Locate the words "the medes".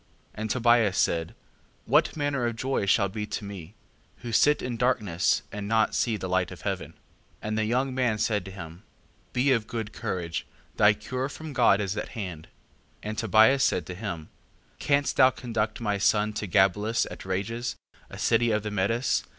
18.63-19.23